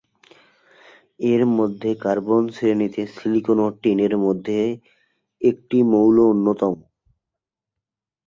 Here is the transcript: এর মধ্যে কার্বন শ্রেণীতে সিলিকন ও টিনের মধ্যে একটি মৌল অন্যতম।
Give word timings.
এর 1.25 1.41
মধ্যে 1.57 1.89
কার্বন 2.01 2.43
শ্রেণীতে 2.49 3.01
সিলিকন 3.07 3.57
ও 3.59 3.67
টিনের 3.81 4.13
মধ্যে 4.17 4.59
একটি 5.41 5.77
মৌল 5.91 6.15
অন্যতম। 6.25 6.75